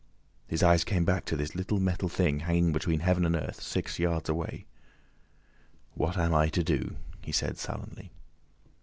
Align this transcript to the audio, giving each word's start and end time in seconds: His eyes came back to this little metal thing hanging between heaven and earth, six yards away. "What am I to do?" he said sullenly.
His 0.47 0.63
eyes 0.63 0.83
came 0.83 1.05
back 1.05 1.25
to 1.25 1.35
this 1.35 1.53
little 1.53 1.79
metal 1.79 2.09
thing 2.09 2.39
hanging 2.39 2.73
between 2.73 3.01
heaven 3.01 3.23
and 3.23 3.35
earth, 3.35 3.61
six 3.61 3.99
yards 3.99 4.29
away. 4.29 4.65
"What 5.93 6.17
am 6.17 6.33
I 6.33 6.47
to 6.49 6.63
do?" 6.63 6.95
he 7.21 7.31
said 7.31 7.59
sullenly. 7.59 8.09